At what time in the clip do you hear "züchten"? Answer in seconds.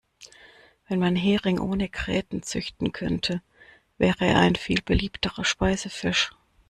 2.41-2.91